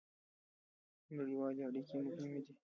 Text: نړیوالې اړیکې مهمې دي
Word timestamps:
نړیوالې 1.17 1.61
اړیکې 1.67 1.97
مهمې 2.07 2.39
دي 2.45 2.53